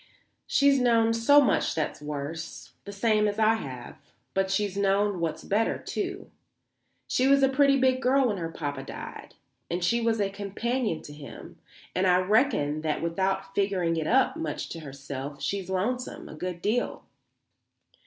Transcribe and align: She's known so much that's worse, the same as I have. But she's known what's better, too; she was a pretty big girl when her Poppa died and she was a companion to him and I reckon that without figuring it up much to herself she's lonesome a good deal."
She's 0.47 0.79
known 0.79 1.13
so 1.13 1.39
much 1.39 1.75
that's 1.75 2.01
worse, 2.01 2.71
the 2.85 2.91
same 2.91 3.27
as 3.27 3.37
I 3.37 3.53
have. 3.53 3.99
But 4.33 4.49
she's 4.49 4.75
known 4.75 5.19
what's 5.19 5.43
better, 5.43 5.77
too; 5.77 6.31
she 7.07 7.27
was 7.27 7.43
a 7.43 7.47
pretty 7.49 7.77
big 7.77 8.01
girl 8.01 8.29
when 8.29 8.37
her 8.37 8.49
Poppa 8.51 8.81
died 8.81 9.35
and 9.69 9.83
she 9.83 10.01
was 10.01 10.19
a 10.19 10.31
companion 10.31 11.03
to 11.03 11.13
him 11.13 11.59
and 11.93 12.07
I 12.07 12.17
reckon 12.17 12.81
that 12.81 13.03
without 13.03 13.53
figuring 13.53 13.95
it 13.95 14.07
up 14.07 14.35
much 14.35 14.69
to 14.69 14.79
herself 14.79 15.39
she's 15.39 15.69
lonesome 15.69 16.27
a 16.27 16.33
good 16.33 16.63
deal." 16.63 17.03